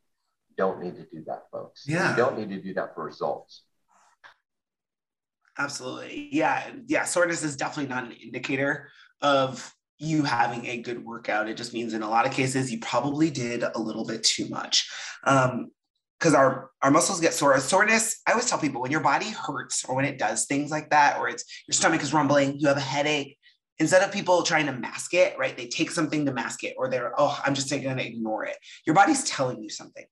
[0.48, 1.84] You don't need to do that, folks.
[1.86, 2.10] Yeah.
[2.10, 3.62] You don't need to do that for results.
[5.56, 6.28] Absolutely.
[6.32, 6.72] Yeah.
[6.88, 7.04] Yeah.
[7.04, 8.88] Soreness is definitely not an indicator
[9.22, 11.48] of you having a good workout.
[11.48, 14.48] It just means in a lot of cases, you probably did a little bit too
[14.48, 14.90] much.
[15.22, 15.70] Um,
[16.20, 17.58] because our our muscles get sore.
[17.58, 20.90] Soreness, I always tell people when your body hurts or when it does things like
[20.90, 23.38] that, or it's your stomach is rumbling, you have a headache.
[23.78, 25.56] Instead of people trying to mask it, right?
[25.56, 28.56] They take something to mask it, or they're, oh, I'm just going to ignore it.
[28.86, 30.04] Your body's telling you something.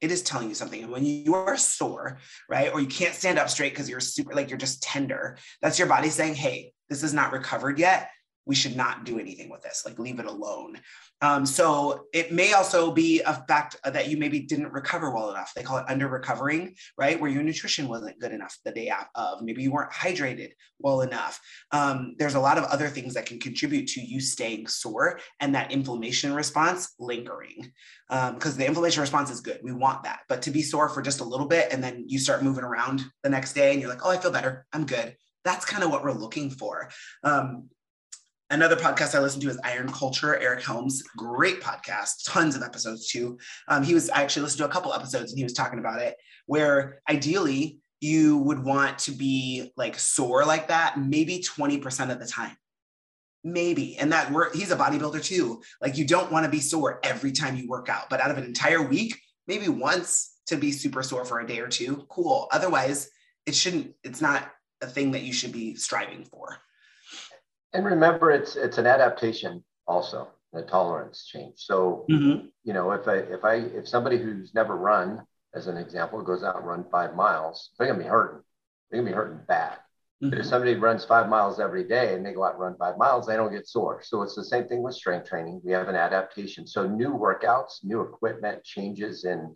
[0.00, 0.82] It is telling you something.
[0.82, 2.18] And when you are sore,
[2.50, 5.78] right, or you can't stand up straight because you're super, like you're just tender, that's
[5.78, 8.10] your body saying, hey, this is not recovered yet
[8.46, 10.78] we should not do anything with this, like leave it alone.
[11.20, 15.52] Um, so it may also be a fact that you maybe didn't recover well enough.
[15.54, 17.18] They call it under recovering, right?
[17.18, 19.40] Where your nutrition wasn't good enough the day of.
[19.42, 21.40] Maybe you weren't hydrated well enough.
[21.70, 25.54] Um, there's a lot of other things that can contribute to you staying sore and
[25.54, 27.72] that inflammation response lingering.
[28.08, 29.60] Because um, the inflammation response is good.
[29.62, 30.20] We want that.
[30.28, 33.02] But to be sore for just a little bit and then you start moving around
[33.22, 34.66] the next day and you're like, oh, I feel better.
[34.72, 36.88] I'm good that's kind of what we're looking for.
[37.22, 37.68] Um,
[38.50, 43.08] Another podcast I listened to is Iron Culture, Eric Helms, great podcast, tons of episodes
[43.08, 43.38] too.
[43.68, 46.02] Um, he was I actually listened to a couple episodes and he was talking about
[46.02, 52.20] it, where ideally you would want to be like sore like that, maybe 20% of
[52.20, 52.54] the time.
[53.42, 53.96] Maybe.
[53.96, 55.62] And that work, he's a bodybuilder too.
[55.80, 58.36] Like you don't want to be sore every time you work out, but out of
[58.36, 62.48] an entire week, maybe once to be super sore for a day or two, cool.
[62.52, 63.08] Otherwise,
[63.46, 64.50] it shouldn't, it's not
[64.82, 66.58] a thing that you should be striving for.
[67.74, 71.54] And remember, it's it's an adaptation also, a tolerance change.
[71.56, 72.46] So mm-hmm.
[72.62, 75.22] you know, if I if I if somebody who's never run,
[75.54, 78.42] as an example, goes out and run five miles, they're gonna be hurting.
[78.90, 79.72] They're gonna be hurting bad.
[79.72, 80.30] Mm-hmm.
[80.30, 80.50] But if mm-hmm.
[80.50, 83.36] somebody runs five miles every day and they go out and run five miles, they
[83.36, 84.00] don't get sore.
[84.04, 85.60] So it's the same thing with strength training.
[85.64, 86.68] We have an adaptation.
[86.68, 89.54] So new workouts, new equipment, changes in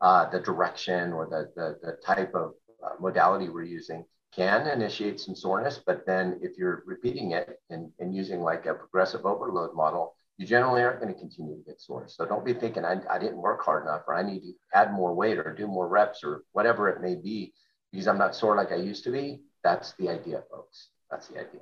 [0.00, 5.20] uh, the direction or the, the, the type of uh, modality we're using can initiate
[5.20, 9.74] some soreness, but then if you're repeating it and, and using like a progressive overload
[9.74, 12.06] model, you generally aren't going to continue to get sore.
[12.08, 14.92] So don't be thinking I, I didn't work hard enough or I need to add
[14.92, 17.52] more weight or do more reps or whatever it may be
[17.92, 19.42] because I'm not sore like I used to be.
[19.62, 20.88] That's the idea, folks.
[21.10, 21.60] That's the idea.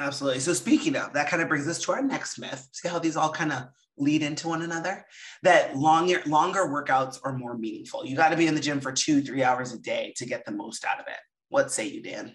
[0.00, 0.40] Absolutely.
[0.40, 2.68] So speaking of, that kind of brings us to our next myth.
[2.72, 5.06] See how these all kind of lead into one another?
[5.42, 8.04] That longer longer workouts are more meaningful.
[8.04, 10.44] You got to be in the gym for two, three hours a day to get
[10.44, 11.18] the most out of it.
[11.48, 12.34] What say you, Dan?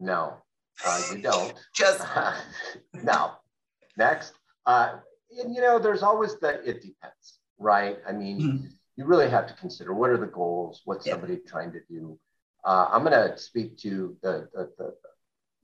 [0.00, 0.34] No,
[0.86, 1.54] uh, you don't.
[1.74, 2.04] Just
[3.02, 3.32] no.
[3.96, 4.32] Next,
[4.66, 4.96] uh,
[5.42, 7.98] and you know, there's always the it depends, right?
[8.08, 8.66] I mean, mm-hmm.
[8.96, 11.12] you really have to consider what are the goals, what's yeah.
[11.12, 12.18] somebody trying to do.
[12.64, 14.94] Uh, I'm going to speak to the, the, the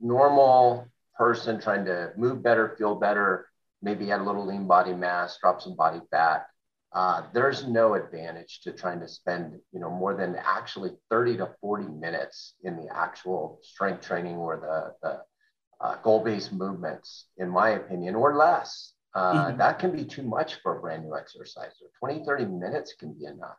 [0.01, 3.47] normal person trying to move better, feel better,
[3.83, 6.47] maybe add a little lean body mass, drop some body fat
[6.93, 11.51] uh, there's no advantage to trying to spend you know more than actually 30 to
[11.61, 15.21] 40 minutes in the actual strength training or the, the
[15.85, 18.95] uh, goal-based movements in my opinion or less.
[19.15, 19.59] Uh, mm-hmm.
[19.59, 21.87] that can be too much for a brand new exerciser.
[21.99, 23.59] 20 30 minutes can be enough.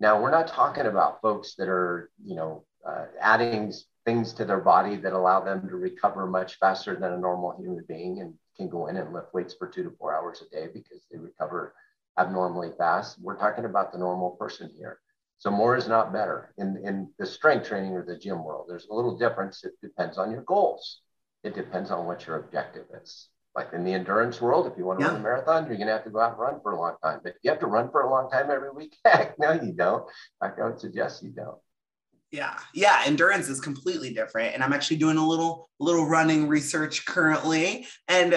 [0.00, 3.72] Now we're not talking about folks that are you know uh, adding
[4.04, 7.84] things to their body that allow them to recover much faster than a normal human
[7.86, 10.68] being and can go in and lift weights for two to four hours a day
[10.72, 11.74] because they recover
[12.18, 13.18] abnormally fast.
[13.20, 15.00] We're talking about the normal person here.
[15.38, 18.66] So more is not better in, in the strength training or the gym world.
[18.68, 19.64] There's a little difference.
[19.64, 21.00] It depends on your goals.
[21.42, 23.28] It depends on what your objective is.
[23.54, 25.12] Like in the endurance world, if you want to yeah.
[25.12, 26.96] run a marathon, you're going to have to go out and run for a long
[27.02, 27.20] time.
[27.22, 28.96] But you have to run for a long time every week.
[29.04, 30.04] Heck, no, you don't.
[30.40, 31.58] I don't suggest you don't.
[32.32, 37.06] Yeah, yeah, endurance is completely different, and I'm actually doing a little little running research
[37.06, 38.34] currently, and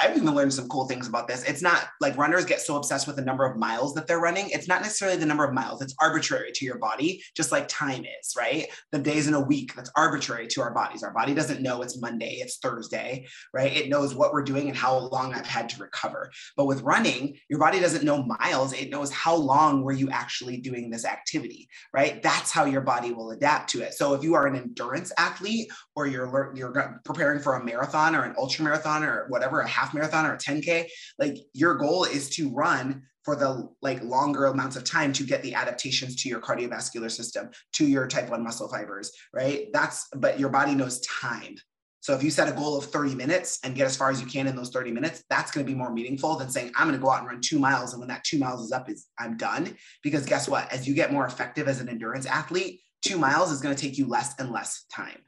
[0.00, 1.42] I've even learned some cool things about this.
[1.42, 4.48] It's not like runners get so obsessed with the number of miles that they're running.
[4.50, 8.04] It's not necessarily the number of miles; it's arbitrary to your body, just like time
[8.04, 8.66] is, right?
[8.92, 11.02] The days in a week that's arbitrary to our bodies.
[11.02, 13.76] Our body doesn't know it's Monday, it's Thursday, right?
[13.76, 16.30] It knows what we're doing and how long I've had to recover.
[16.56, 20.56] But with running, your body doesn't know miles; it knows how long were you actually
[20.56, 22.22] doing this activity, right?
[22.22, 23.94] That's how your body will adapt to it.
[23.94, 28.22] So if you are an endurance athlete or you're you're preparing for a marathon or
[28.22, 30.86] an ultra marathon or whatever, a half marathon or a 10k,
[31.18, 35.42] like your goal is to run for the like longer amounts of time to get
[35.42, 39.66] the adaptations to your cardiovascular system, to your type 1 muscle fibers, right?
[39.72, 41.56] That's but your body knows time.
[42.00, 44.26] So if you set a goal of 30 minutes and get as far as you
[44.26, 46.98] can in those 30 minutes, that's going to be more meaningful than saying, I'm going
[46.98, 47.92] to go out and run two miles.
[47.92, 49.76] And when that two miles is up, is I'm done.
[50.02, 50.72] Because guess what?
[50.72, 53.98] As you get more effective as an endurance athlete, two miles is going to take
[53.98, 55.20] you less and less time.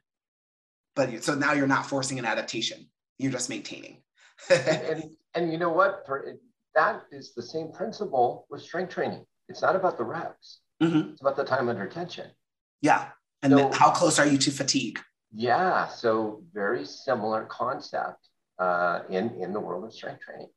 [0.95, 2.89] But so now you're not forcing an adaptation.
[3.17, 4.01] You're just maintaining.
[4.49, 6.03] and, and, you know what?
[6.05, 6.35] For,
[6.75, 9.25] that is the same principle with strength training.
[9.47, 10.61] It's not about the reps.
[10.81, 11.11] Mm-hmm.
[11.11, 12.27] It's about the time under tension.
[12.81, 13.09] Yeah.
[13.43, 14.99] And so, how close are you to fatigue?
[15.33, 15.87] Yeah.
[15.87, 18.29] So very similar concept
[18.59, 20.49] uh, in, in the world of strength training.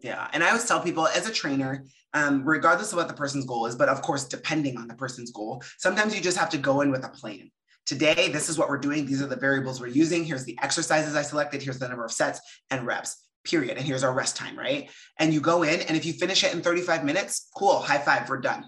[0.00, 0.28] Yeah.
[0.32, 1.84] And I always tell people as a trainer,
[2.14, 5.30] um, regardless of what the person's goal is, but of course, depending on the person's
[5.32, 7.50] goal, sometimes you just have to go in with a plan.
[7.86, 9.06] Today, this is what we're doing.
[9.06, 10.24] These are the variables we're using.
[10.24, 11.62] Here's the exercises I selected.
[11.62, 13.78] Here's the number of sets and reps, period.
[13.78, 14.90] And here's our rest time, right?
[15.18, 18.28] And you go in, and if you finish it in 35 minutes, cool, high five,
[18.28, 18.66] we're done.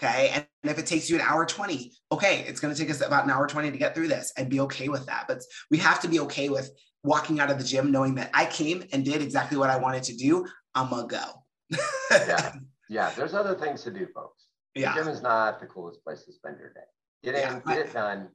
[0.00, 0.30] Okay.
[0.34, 3.24] And if it takes you an hour 20, okay, it's going to take us about
[3.24, 5.24] an hour 20 to get through this and be okay with that.
[5.26, 6.70] But we have to be okay with
[7.02, 10.02] walking out of the gym knowing that I came and did exactly what I wanted
[10.04, 10.46] to do,
[10.82, 11.76] I'm gonna go.
[12.10, 12.54] yeah.
[12.88, 13.10] Yeah.
[13.16, 14.44] There's other things to do, folks.
[14.74, 14.94] Yeah.
[14.94, 16.80] The gym is not the coolest place to spend your day.
[17.24, 17.60] Get in, Yeah.
[17.66, 18.28] get it done,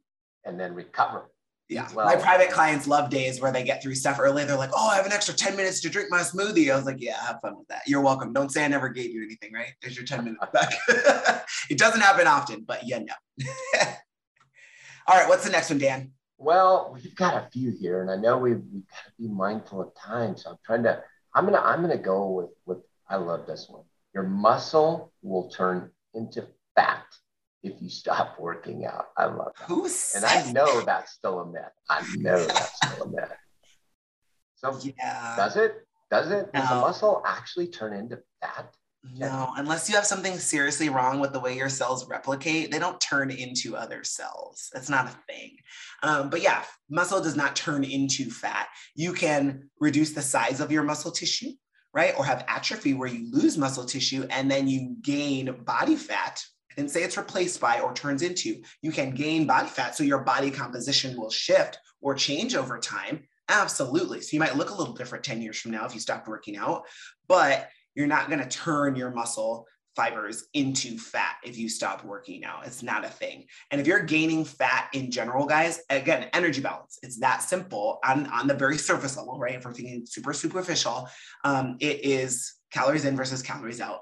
[0.45, 1.31] and then recover.
[1.69, 1.87] Yeah.
[1.93, 4.43] Well- my private clients love days where they get through stuff early.
[4.43, 6.71] They're like, oh, I have an extra 10 minutes to drink my smoothie.
[6.71, 7.81] I was like, yeah, have fun with that.
[7.87, 8.33] You're welcome.
[8.33, 9.71] Don't say I never gave you anything, right?
[9.81, 10.73] There's your 10 minutes back.
[11.69, 13.13] it doesn't happen often, but yeah, no.
[15.07, 16.11] All right, what's the next one, Dan?
[16.37, 19.81] Well, we've got a few here, and I know we've, we've got to be mindful
[19.81, 20.35] of time.
[20.35, 21.01] So I'm trying to.
[21.35, 21.59] I'm gonna.
[21.59, 22.77] I'm gonna go with with.
[23.09, 23.83] I love this one.
[24.13, 27.05] Your muscle will turn into fat
[27.63, 29.07] if you stop working out.
[29.17, 29.67] I love that.
[29.67, 31.63] Who And I know that's still a myth.
[31.89, 33.31] I know that's still a myth.
[34.55, 35.35] So Yeah.
[35.37, 35.87] does it?
[36.11, 36.53] Does it?
[36.53, 38.73] Does the muscle actually turn into fat?
[39.11, 43.01] No, unless you have something seriously wrong with the way your cells replicate, they don't
[43.01, 44.69] turn into other cells.
[44.73, 45.57] That's not a thing.
[46.03, 48.69] Um, but yeah, muscle does not turn into fat.
[48.95, 51.51] You can reduce the size of your muscle tissue,
[51.93, 52.13] right?
[52.17, 56.41] Or have atrophy where you lose muscle tissue and then you gain body fat.
[56.75, 58.63] And say it's replaced by or turns into.
[58.81, 63.27] You can gain body fat, so your body composition will shift or change over time.
[63.47, 64.21] Absolutely.
[64.21, 66.57] So you might look a little different 10 years from now if you stopped working
[66.57, 66.85] out,
[67.27, 72.43] but you're not going to turn your muscle fibers into fat if you stop working
[72.43, 72.65] out.
[72.65, 73.45] It's not a thing.
[73.71, 76.97] And if you're gaining fat in general, guys, again, energy balance.
[77.03, 79.55] It's that simple on, on the very surface level, right?
[79.55, 81.07] If we're thinking super superficial,
[81.43, 84.01] um, it is calories in versus calories out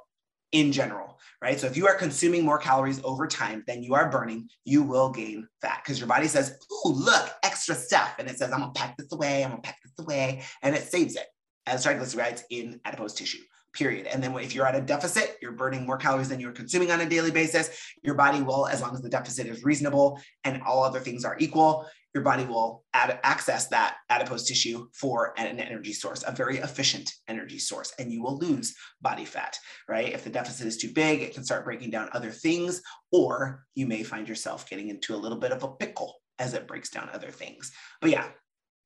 [0.51, 1.59] in general, right?
[1.59, 5.09] So if you are consuming more calories over time than you are burning, you will
[5.09, 8.73] gain fat because your body says, "Ooh, look, extra stuff," and it says, "I'm gonna
[8.73, 9.43] pack this away.
[9.43, 11.27] I'm gonna pack this away," and it saves it
[11.65, 13.43] as triglycerides in adipose tissue.
[13.73, 14.07] Period.
[14.07, 17.01] And then if you're at a deficit, you're burning more calories than you're consuming on
[17.01, 17.69] a daily basis.
[18.03, 21.37] Your body will, as long as the deficit is reasonable and all other things are
[21.39, 26.57] equal, your body will add, access that adipose tissue for an energy source, a very
[26.57, 29.57] efficient energy source, and you will lose body fat,
[29.87, 30.13] right?
[30.13, 32.81] If the deficit is too big, it can start breaking down other things,
[33.11, 36.67] or you may find yourself getting into a little bit of a pickle as it
[36.67, 37.71] breaks down other things.
[38.01, 38.27] But yeah,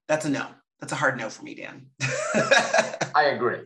[0.08, 0.48] that's a no.
[0.80, 1.88] That's a hard no for me, Dan.
[3.16, 3.62] I agree.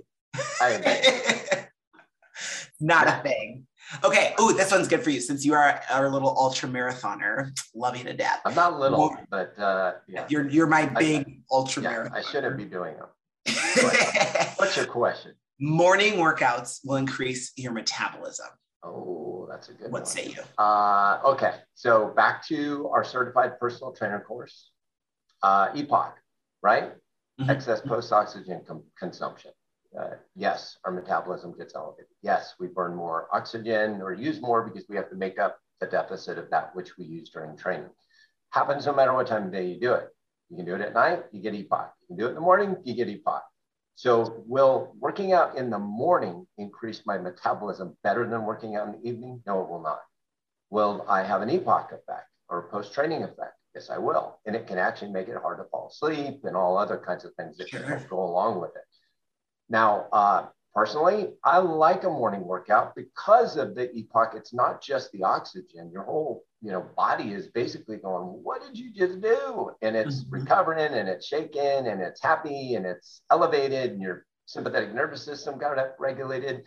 [0.62, 1.68] I.
[2.80, 3.66] Not a thing.
[4.04, 4.34] Okay.
[4.38, 7.52] Oh, this one's good for you since you are our little ultra marathoner.
[7.76, 8.40] Love you to death.
[8.46, 12.14] I'm not little, Well- but uh, yeah, You're you're my big ultra yeah, marathoner.
[12.16, 13.08] I shouldn't be doing them.
[14.58, 15.34] What's your question?
[15.60, 18.48] Morning workouts will increase your metabolism.
[18.84, 19.92] Oh, that's a good one.
[19.92, 20.06] What one.
[20.06, 20.42] say you?
[20.58, 24.72] Uh, okay, so back to our certified personal trainer course.
[25.44, 26.12] Uh, EPOC,
[26.62, 26.92] right?
[27.42, 27.50] Mhm.
[27.50, 29.52] Excess post oxygen com- consumption.
[30.00, 32.06] Uh, yes, our metabolism gets elevated.
[32.22, 35.88] Yes, we burn more oxygen or use more because we have to make up the
[35.88, 37.90] deficit of that which we use during training.
[38.52, 40.08] Happens no matter what time of day you do it.
[40.50, 41.90] You can do it at night, you get EPOC.
[42.02, 43.42] You can do it in the morning, you get EPOC.
[43.96, 48.94] So, will working out in the morning increase my metabolism better than working out in
[48.94, 49.44] the evening?
[49.46, 50.00] No, it will not.
[50.70, 53.54] Will I have an EPOC effect or a post training effect?
[53.76, 54.40] Yes, I will.
[54.46, 57.34] And it can actually make it hard to fall asleep and all other kinds of
[57.36, 58.02] things that Sure.
[58.10, 58.84] go along with it.
[59.70, 64.36] Now, uh, personally, I like a morning workout because of the EPOC.
[64.36, 65.92] It's not just the oxygen.
[65.92, 70.24] Your whole, you know, body is basically going, "What did you just do?" And it's
[70.24, 70.32] Mhm.
[70.32, 75.60] recovering, and it's shaking, and it's happy, and it's elevated, and your sympathetic nervous system
[75.60, 76.66] got it regulated.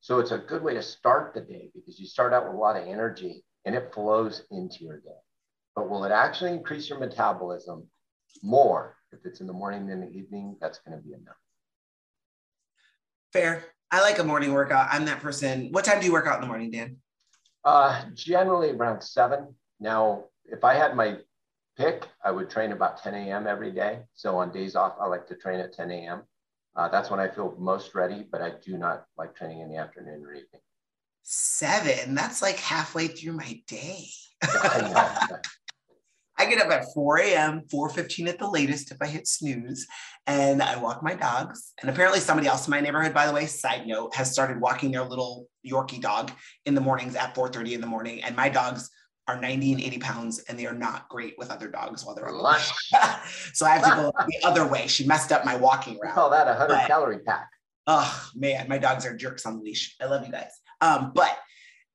[0.00, 2.58] So it's a good way to start the day because you start out with a
[2.58, 5.20] lot of energy, and it flows into your day.
[5.74, 7.90] But will it actually increase your metabolism
[8.42, 10.56] more if it's in the morning than the evening?
[10.60, 11.32] That's going to be a no.
[13.32, 13.64] Fair.
[13.90, 14.88] I like a morning workout.
[14.90, 15.68] I'm that person.
[15.70, 16.96] What time do you work out in the morning, Dan?
[17.64, 19.54] Uh, generally around seven.
[19.80, 21.18] Now, if I had my
[21.76, 23.46] pick, I would train about 10 a.m.
[23.46, 24.00] every day.
[24.14, 26.22] So on days off, I like to train at 10 a.m.
[26.76, 29.76] Uh, that's when I feel most ready, but I do not like training in the
[29.76, 30.60] afternoon or evening.
[31.22, 32.14] Seven.
[32.14, 34.06] That's like halfway through my day.
[36.38, 39.86] I get up at 4 a.m., 4:15 at the latest if I hit snooze,
[40.26, 41.72] and I walk my dogs.
[41.80, 44.92] And apparently, somebody else in my neighborhood, by the way, side note, has started walking
[44.92, 46.30] their little Yorkie dog
[46.64, 48.22] in the mornings at 4:30 in the morning.
[48.22, 48.88] And my dogs
[49.26, 52.28] are 90 and 80 pounds, and they are not great with other dogs while they're
[52.28, 52.72] on the leash.
[53.52, 54.86] so I have to go the other way.
[54.86, 56.14] She messed up my walking We route.
[56.14, 57.48] call that a 100 But- calorie pack.
[57.86, 59.96] Oh man, my dogs are jerks on the leash.
[60.00, 60.50] I love you guys.
[60.80, 61.36] Um, but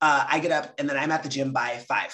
[0.02, 2.14] uh, I get up and then I'm at the gym by five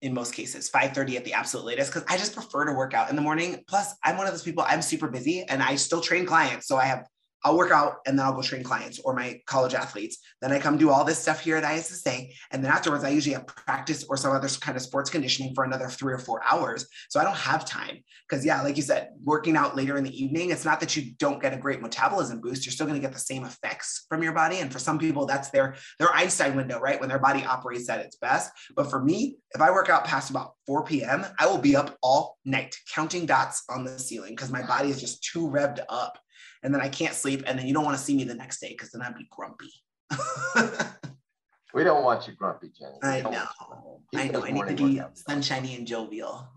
[0.00, 3.10] in most cases, 5:30 at the absolute latest, because I just prefer to work out
[3.10, 3.64] in the morning.
[3.66, 6.66] Plus, I'm one of those people, I'm super busy and I still train clients.
[6.68, 7.04] So I have
[7.44, 10.18] I'll work out and then I'll go train clients or my college athletes.
[10.40, 12.26] Then I come do all this stuff here at ISSA.
[12.50, 15.64] And then afterwards, I usually have practice or some other kind of sports conditioning for
[15.64, 16.86] another three or four hours.
[17.08, 17.98] So I don't have time.
[18.28, 21.12] Because, yeah, like you said, working out later in the evening, it's not that you
[21.18, 22.66] don't get a great metabolism boost.
[22.66, 24.58] You're still going to get the same effects from your body.
[24.58, 27.00] And for some people, that's their, their Einstein window, right?
[27.00, 28.50] When their body operates at its best.
[28.74, 31.96] But for me, if I work out past about 4 p.m., I will be up
[32.02, 36.18] all night counting dots on the ceiling because my body is just too revved up
[36.62, 38.60] and then I can't sleep, and then you don't want to see me the next
[38.60, 39.72] day because then I'd be grumpy.
[41.74, 42.98] we don't want you grumpy, Jenny.
[43.02, 43.44] We I know.
[44.14, 44.44] I know.
[44.44, 46.48] I need to be sunshiny and jovial.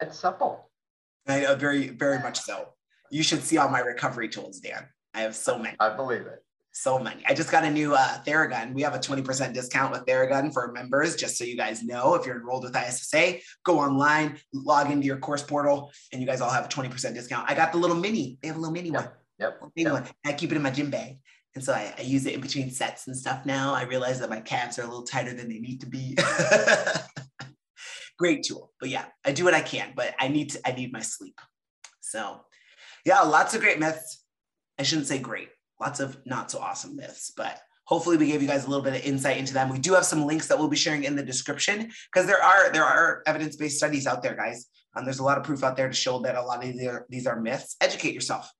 [0.00, 0.70] and supple.
[1.28, 2.70] I know, very, very much so.
[3.10, 4.86] You should see all my recovery tools, Dan.
[5.14, 5.76] I have so many.
[5.78, 6.42] I believe it
[6.78, 7.24] so many.
[7.26, 8.72] I just got a new uh, Theragun.
[8.72, 12.14] We have a 20% discount with Theragun for members, just so you guys know.
[12.14, 16.40] If you're enrolled with ISSA, go online, log into your course portal, and you guys
[16.40, 17.50] all have a 20% discount.
[17.50, 18.38] I got the little mini.
[18.40, 19.00] They have a little mini yep.
[19.00, 19.10] one.
[19.38, 19.60] Yep.
[19.74, 19.92] yep.
[19.92, 20.04] One.
[20.24, 21.18] I keep it in my gym bag.
[21.56, 23.74] And so I, I, use it in between sets and stuff now.
[23.74, 26.16] I realize that my calves are a little tighter than they need to be.
[28.18, 28.72] Great tool.
[28.78, 31.40] But yeah, I do what I can, but I need to, I need my sleep.
[32.00, 32.42] So
[33.04, 34.22] yeah, lots of great myths.
[34.78, 35.48] I shouldn't say great
[35.80, 38.94] lots of not so awesome myths, but hopefully we gave you guys a little bit
[38.94, 39.70] of insight into them.
[39.70, 42.70] We do have some links that we'll be sharing in the description because there are
[42.72, 44.66] there are evidence-based studies out there, guys.
[44.94, 46.86] Um, there's a lot of proof out there to show that a lot of these
[46.86, 47.76] are, these are myths.
[47.80, 48.50] Educate yourself.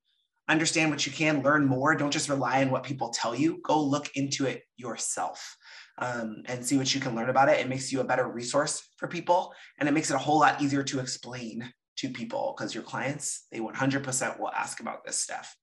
[0.48, 1.94] Understand what you can, learn more.
[1.94, 3.60] Don't just rely on what people tell you.
[3.62, 5.56] Go look into it yourself
[5.98, 7.60] um, and see what you can learn about it.
[7.60, 10.62] It makes you a better resource for people and it makes it a whole lot
[10.62, 15.54] easier to explain to people because your clients, they 100% will ask about this stuff.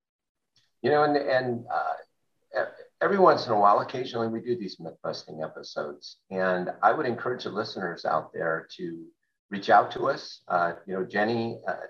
[0.86, 2.66] You know, and, and uh,
[3.02, 6.18] every once in a while, occasionally we do these myth busting episodes.
[6.30, 9.04] And I would encourage the listeners out there to
[9.50, 10.42] reach out to us.
[10.48, 11.88] Uh, you know, Jenny uh,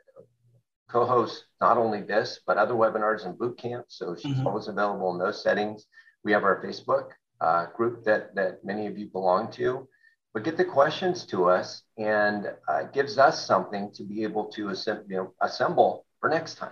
[0.90, 3.98] co hosts not only this, but other webinars and boot camps.
[3.98, 4.48] So she's mm-hmm.
[4.48, 5.88] always available in those settings.
[6.24, 7.10] We have our Facebook
[7.42, 9.90] uh, group that, that many of you belong to.
[10.34, 14.70] But get the questions to us and uh, gives us something to be able to
[14.70, 16.72] assemble, you know, assemble for next time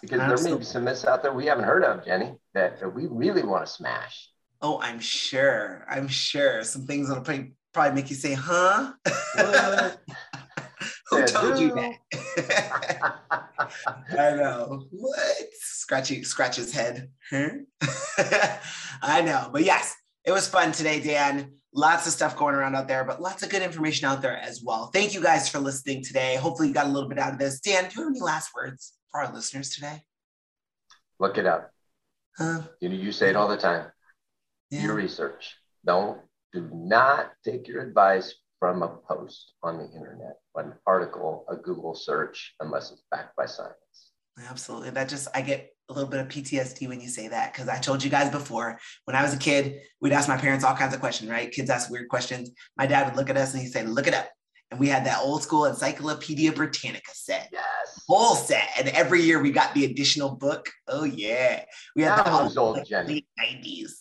[0.00, 0.44] because Absolutely.
[0.44, 3.06] there may be some myths out there we haven't heard of, Jenny, that, that we
[3.06, 4.28] really want to smash.
[4.60, 5.84] Oh, I'm sure.
[5.88, 6.62] I'm sure.
[6.62, 8.92] Some things that'll probably, probably make you say, huh?
[11.10, 11.94] Who told you that?
[14.18, 14.86] I know.
[14.90, 15.48] What?
[15.60, 17.10] Scratchy, scratch his head.
[17.28, 17.50] Huh?
[19.02, 19.50] I know.
[19.52, 21.52] But yes, it was fun today, Dan.
[21.74, 24.62] Lots of stuff going around out there, but lots of good information out there as
[24.64, 24.86] well.
[24.86, 26.36] Thank you guys for listening today.
[26.36, 27.60] Hopefully, you got a little bit out of this.
[27.60, 28.92] Dan, do you have any last words?
[29.12, 30.02] For our listeners today?
[31.20, 31.70] Look it up.
[32.36, 32.62] Huh?
[32.80, 33.86] You know, you say it all the time.
[34.70, 34.84] Yeah.
[34.84, 35.54] Your research.
[35.84, 36.18] Don't
[36.52, 41.94] do not take your advice from a post on the internet, an article, a Google
[41.94, 44.10] search, unless it's backed by science.
[44.48, 44.90] Absolutely.
[44.90, 47.78] That just I get a little bit of PTSD when you say that because I
[47.78, 50.94] told you guys before when I was a kid, we'd ask my parents all kinds
[50.94, 51.50] of questions, right?
[51.50, 52.50] Kids ask weird questions.
[52.76, 54.28] My dad would look at us and he'd say, "Look it up."
[54.70, 57.50] And we had that old school Encyclopedia Britannica set.
[57.52, 57.91] Yes.
[58.06, 58.68] Full set.
[58.78, 60.68] And every year we got the additional book.
[60.88, 61.64] Oh, yeah.
[61.94, 63.92] We had that the was old, like, late 90s.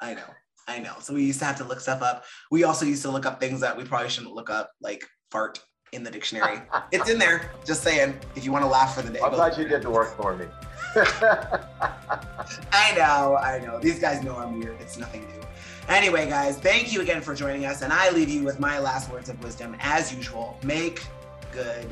[0.00, 0.22] I know.
[0.66, 0.94] I know.
[1.00, 2.24] So we used to have to look stuff up.
[2.50, 5.60] We also used to look up things that we probably shouldn't look up, like fart
[5.92, 6.62] in the dictionary.
[6.92, 7.50] it's in there.
[7.64, 9.20] Just saying, if you want to laugh for the day.
[9.20, 10.46] I'm glad you did the work for me.
[10.96, 13.36] I know.
[13.36, 13.78] I know.
[13.80, 14.80] These guys know I'm weird.
[14.80, 15.40] It's nothing new.
[15.88, 17.82] Anyway, guys, thank you again for joining us.
[17.82, 19.76] And I leave you with my last words of wisdom.
[19.80, 21.04] As usual, make
[21.52, 21.88] good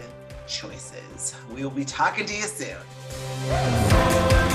[0.49, 1.35] choices.
[1.55, 4.48] We will be talking to you soon.